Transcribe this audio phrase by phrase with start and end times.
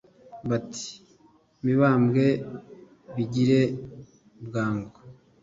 [0.49, 0.87] Bati
[1.63, 2.25] «Mibambwe
[3.15, 3.61] bigire
[4.45, 4.97] bwangu